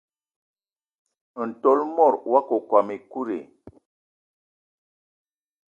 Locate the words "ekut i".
2.95-3.39